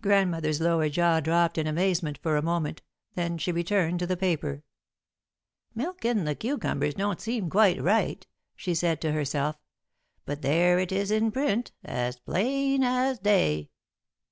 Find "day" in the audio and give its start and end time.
13.18-13.70